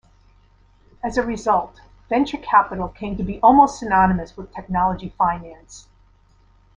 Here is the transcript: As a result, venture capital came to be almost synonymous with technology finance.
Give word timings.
As 1.03 1.15
a 1.15 1.21
result, 1.21 1.79
venture 2.09 2.39
capital 2.39 2.87
came 2.89 3.17
to 3.17 3.23
be 3.23 3.39
almost 3.41 3.77
synonymous 3.77 4.35
with 4.35 4.51
technology 4.51 5.09
finance. 5.15 5.89